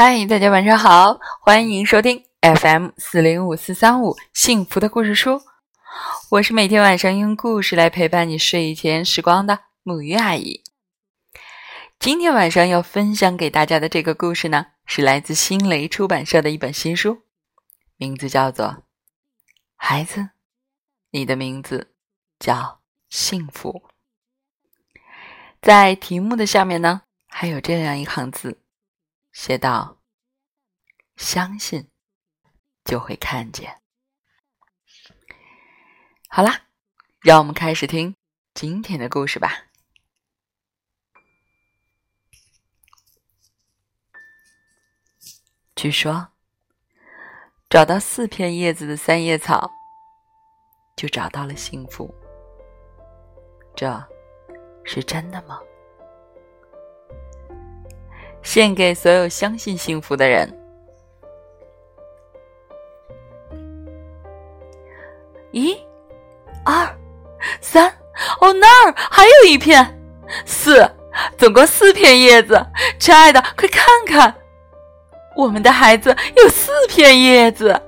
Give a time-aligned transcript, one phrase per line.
[0.00, 5.42] 嗨，大家晚上好，欢迎收听 FM 四零五四三五幸福的故事书。
[6.30, 10.62] 我是每天晚上用故事来陪伴你睡前时光的母鱼阿姨。
[11.98, 17.22] 今天晚上要分享给大家的这个故事呢，是来自新蕾出版社的一本新书，
[17.96, 18.66] 名字叫做
[19.74, 20.30] 《孩子，
[21.10, 21.92] 你的名字
[22.38, 22.78] 叫
[23.10, 23.82] 幸福》。
[25.60, 28.60] 在题目的下面呢，还有这样一行字。
[29.38, 30.00] 写道
[31.16, 31.88] ：“相信，
[32.84, 33.80] 就会看见。”
[36.28, 36.66] 好啦，
[37.20, 38.16] 让我们开始听
[38.52, 39.68] 今天的故事吧。
[45.76, 46.32] 据说，
[47.70, 49.70] 找到四片叶子的三叶草，
[50.96, 52.12] 就找到了幸福。
[53.76, 54.04] 这
[54.84, 55.60] 是真的吗？
[58.48, 60.50] 献给所有相信幸福的人。
[65.50, 65.76] 一、
[66.64, 66.88] 二、
[67.60, 67.86] 三，
[68.40, 69.86] 哦，那儿还有一片，
[70.46, 70.90] 四，
[71.36, 72.58] 总共四片叶子。
[72.98, 74.34] 亲爱的，快看看，
[75.36, 77.78] 我们的孩子有四片叶子。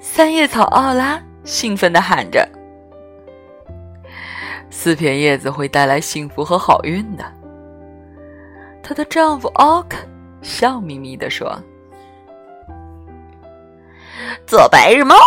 [0.00, 2.48] 三叶草奥拉兴奋的喊着
[4.70, 7.24] ：“四片叶子会带来幸福和好运的。”
[8.88, 9.96] 她的丈夫奥克
[10.42, 11.60] 笑眯眯地说
[14.46, 15.18] ：“做白日梦。”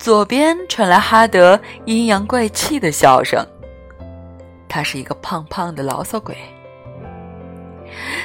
[0.00, 3.46] 左边传来哈德阴阳怪气的笑声。
[4.66, 6.34] 他是一个胖胖的牢骚鬼。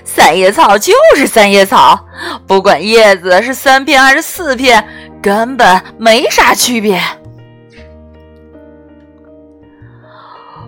[0.06, 2.00] 三叶草就是三叶草，
[2.48, 4.88] 不管叶子是三片还是四片，
[5.22, 6.98] 根本没啥区别。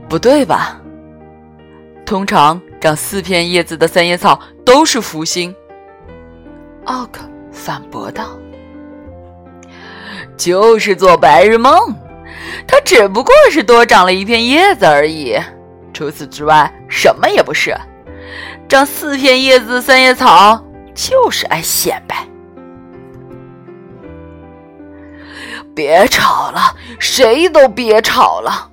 [0.09, 0.81] 不对吧？
[2.07, 5.53] 通常长四片叶子的三叶草都是福星。
[6.85, 8.29] 奥克反驳道
[10.37, 11.77] ：“就是做白日梦，
[12.65, 15.37] 它只不过是多长了一片叶子而已。
[15.93, 17.75] 除此之外，什么也不是。
[18.69, 22.25] 长四片叶子的三叶草就是爱显摆。”
[25.75, 28.71] 别吵了，谁都别吵了。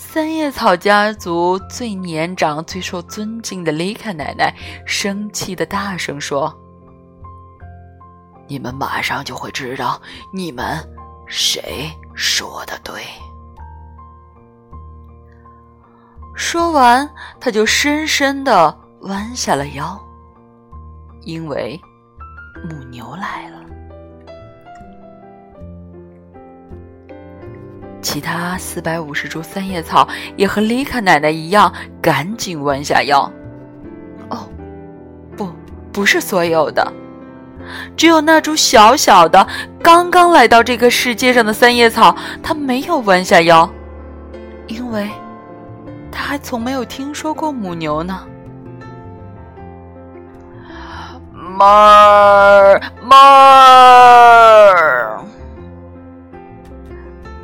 [0.00, 4.54] 三叶草家族最年长、最受尊敬的丽卡奶奶
[4.86, 6.56] 生气的大声说
[8.46, 10.00] ：“你们马上就会知道，
[10.32, 10.78] 你们
[11.26, 13.02] 谁说的对。”
[16.32, 17.10] 说完，
[17.40, 20.00] 他就深深的弯下了腰，
[21.22, 21.78] 因为
[22.70, 23.58] 母牛来了。
[28.18, 33.20] 其他四百五十株三叶草也和丽卡奶奶一样，赶紧弯下腰。
[34.28, 34.48] 哦，
[35.36, 35.48] 不，
[35.92, 36.92] 不是所有的，
[37.96, 39.46] 只有那株小小的、
[39.80, 43.70] 刚刚来到这个世界上的三叶草，它没有弯下腰，
[44.66, 45.08] 因为
[46.10, 48.20] 它还从没有听说过母牛呢。
[51.56, 53.16] 哞儿，哞
[54.66, 55.17] 儿。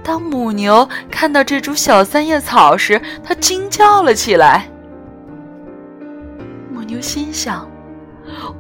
[0.05, 4.69] 当母牛看到这株小三叶草时，它惊叫了起来。
[6.71, 7.67] 母牛心想：“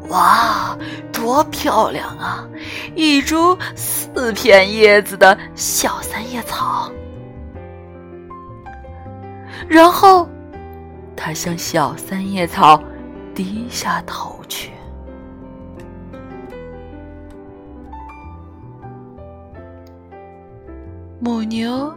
[0.08, 0.76] 哇，
[1.12, 2.48] 多漂亮啊！
[2.94, 6.90] 一株四片叶子的小三叶草。”
[9.68, 10.28] 然后，
[11.14, 12.82] 它向小三叶草
[13.34, 14.70] 低下头去。
[21.24, 21.90] 母牛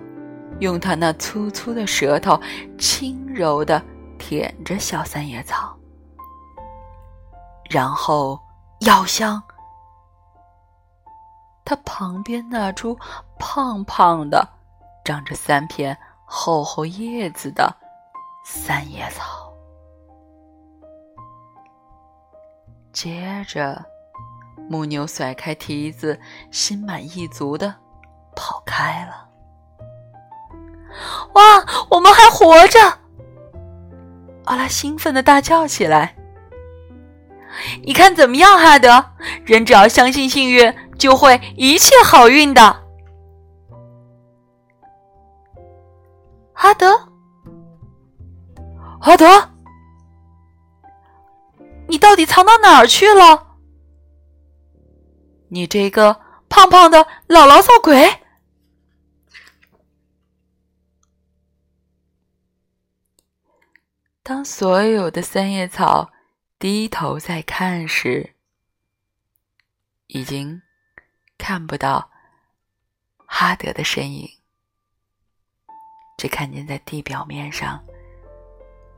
[0.62, 2.40] 用它那粗粗的舌头
[2.80, 3.84] 轻柔的
[4.18, 5.78] 舔着小三叶草，
[7.70, 8.40] 然后
[8.86, 9.44] 咬向
[11.66, 12.98] 它旁边那株
[13.38, 14.48] 胖胖的、
[15.04, 17.76] 长着三片厚厚叶子的
[18.46, 19.54] 三叶草。
[22.94, 23.84] 接着，
[24.70, 26.18] 母牛甩开蹄子，
[26.50, 27.76] 心满意足的。
[28.68, 29.30] 开了！
[31.34, 32.80] 哇，我们还活着！
[34.46, 36.16] 奥拉兴奋的大叫起来。
[37.84, 39.04] 你看怎么样，哈德？
[39.46, 42.84] 人只要相信幸运，就会一切好运的。
[46.54, 47.00] 哈德，
[49.00, 49.50] 哈德，
[51.88, 53.48] 你到底藏到哪儿去了？
[55.50, 56.20] 你这个
[56.50, 58.22] 胖胖的老牢骚鬼！
[64.28, 66.12] 当所有的三叶草
[66.60, 68.34] 低头在看时，
[70.08, 70.62] 已经
[71.38, 72.12] 看不到
[73.26, 74.30] 哈德的身影，
[76.18, 77.82] 只看见在地表面上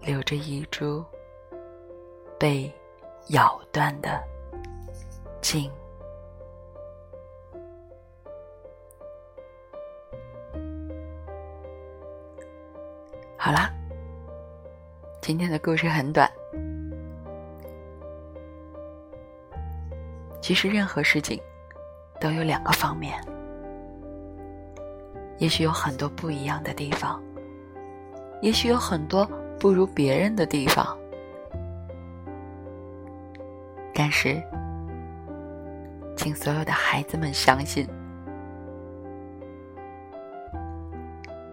[0.02, 1.06] 留着一株
[2.40, 2.74] 被
[3.28, 4.20] 咬断的
[5.44, 5.72] 茎。
[13.38, 13.72] 好啦，
[15.30, 16.28] 今天的故事很短。
[20.42, 21.40] 其实任何事情
[22.20, 23.24] 都有两个方面，
[25.38, 27.22] 也许有很多不一样的地方，
[28.42, 29.24] 也许有很多
[29.60, 30.98] 不如别人的地方，
[33.94, 34.42] 但是，
[36.18, 37.88] 请所有的孩子们相信，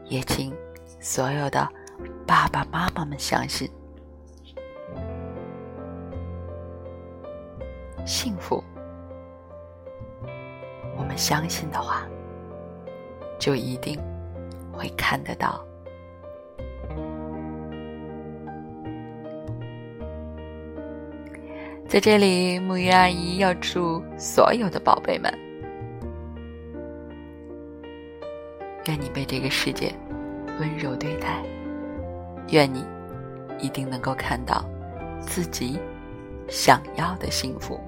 [0.06, 0.50] 也请。
[0.98, 1.68] 所有的
[2.26, 3.70] 爸爸妈妈们相信，
[8.04, 8.62] 幸福。
[10.96, 12.04] 我们相信的话，
[13.38, 13.96] 就一定
[14.72, 15.64] 会看得到。
[21.88, 25.32] 在这里，木鱼阿姨要祝所有的宝贝们，
[28.86, 29.94] 愿你被这个世界。
[30.58, 31.42] 温柔对待，
[32.50, 32.84] 愿你
[33.58, 34.64] 一定能够看到
[35.20, 35.78] 自己
[36.48, 37.80] 想要的幸福。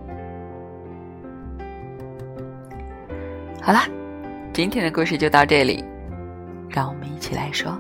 [3.63, 3.87] 好啦，
[4.53, 5.85] 今天的故事就到这里，
[6.69, 7.71] 让我们一起来说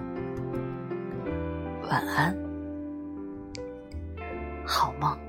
[1.88, 2.36] 晚安，
[4.66, 5.27] 好梦。